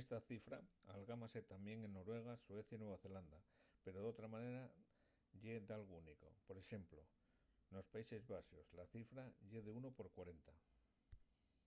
esta 0.00 0.18
cifra 0.28 0.56
algámase 0.96 1.48
tamién 1.52 1.78
en 1.86 1.92
noruega 1.98 2.42
suecia 2.46 2.74
y 2.76 2.80
nueva 2.82 3.02
zelanda 3.04 3.38
pero 3.84 3.96
d’otra 4.00 4.32
manera 4.34 4.62
ye 5.42 5.54
dalgo 5.70 5.94
único 6.04 6.26
p.ex. 6.46 6.72
nos 7.72 7.90
países 7.94 8.22
baxos 8.32 8.64
la 8.78 8.86
cifra 8.94 9.22
ye 9.50 9.58
de 9.66 9.72
unu 9.80 9.88
por 9.98 10.06
cuarenta 10.16 10.52